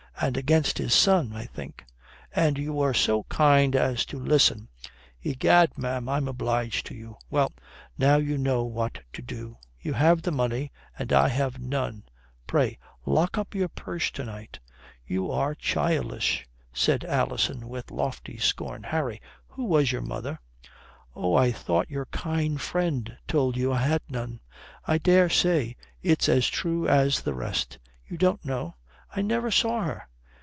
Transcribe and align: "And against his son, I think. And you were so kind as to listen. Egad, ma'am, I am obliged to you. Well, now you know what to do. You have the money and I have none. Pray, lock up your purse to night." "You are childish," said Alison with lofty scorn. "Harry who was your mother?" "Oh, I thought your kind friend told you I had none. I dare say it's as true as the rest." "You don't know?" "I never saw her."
"And 0.23 0.37
against 0.37 0.77
his 0.77 0.93
son, 0.93 1.31
I 1.33 1.45
think. 1.45 1.83
And 2.31 2.55
you 2.55 2.73
were 2.73 2.93
so 2.93 3.23
kind 3.23 3.75
as 3.75 4.05
to 4.05 4.19
listen. 4.19 4.67
Egad, 5.23 5.75
ma'am, 5.79 6.07
I 6.07 6.17
am 6.17 6.27
obliged 6.27 6.85
to 6.87 6.93
you. 6.93 7.17
Well, 7.31 7.51
now 7.97 8.17
you 8.17 8.37
know 8.37 8.63
what 8.63 8.99
to 9.13 9.23
do. 9.23 9.57
You 9.79 9.93
have 9.93 10.21
the 10.21 10.31
money 10.31 10.71
and 10.95 11.11
I 11.11 11.27
have 11.29 11.57
none. 11.59 12.03
Pray, 12.45 12.77
lock 13.03 13.35
up 13.39 13.55
your 13.55 13.67
purse 13.69 14.11
to 14.11 14.23
night." 14.23 14.59
"You 15.07 15.31
are 15.31 15.55
childish," 15.55 16.45
said 16.71 17.03
Alison 17.03 17.67
with 17.67 17.89
lofty 17.89 18.37
scorn. 18.37 18.83
"Harry 18.83 19.19
who 19.47 19.65
was 19.65 19.91
your 19.91 20.03
mother?" 20.03 20.37
"Oh, 21.15 21.33
I 21.33 21.51
thought 21.51 21.89
your 21.89 22.05
kind 22.05 22.61
friend 22.61 23.17
told 23.27 23.57
you 23.57 23.73
I 23.73 23.79
had 23.79 24.01
none. 24.07 24.39
I 24.85 24.99
dare 24.99 25.29
say 25.29 25.75
it's 26.03 26.29
as 26.29 26.47
true 26.47 26.87
as 26.87 27.21
the 27.23 27.33
rest." 27.33 27.79
"You 28.05 28.19
don't 28.19 28.45
know?" 28.45 28.75
"I 29.11 29.23
never 29.23 29.49
saw 29.49 29.81
her." 29.83 30.03